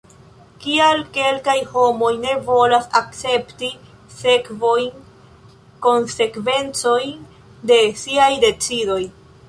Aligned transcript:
Kial 0.61 1.01
kelkaj 1.17 1.55
homoj 1.73 2.09
ne 2.23 2.31
volas 2.47 2.87
akcepti 3.01 3.69
sekvojn, 4.23 4.91
konsekvencojn 5.89 7.17
de 7.73 7.83
siaj 8.05 8.33
decidoj? 8.49 9.03